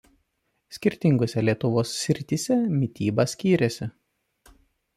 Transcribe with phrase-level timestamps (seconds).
[0.77, 3.91] Skirtingose Lietuvos srityse mityba skyrėsi.